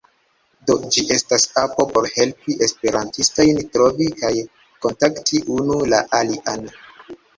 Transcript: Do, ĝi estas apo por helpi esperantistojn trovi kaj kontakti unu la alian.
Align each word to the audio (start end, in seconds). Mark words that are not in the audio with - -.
Do, 0.69 0.75
ĝi 0.95 1.01
estas 1.15 1.43
apo 1.63 1.85
por 1.97 2.07
helpi 2.15 2.55
esperantistojn 2.67 3.61
trovi 3.77 4.07
kaj 4.23 4.35
kontakti 4.87 5.43
unu 5.61 5.79
la 5.95 6.01
alian. 6.23 6.67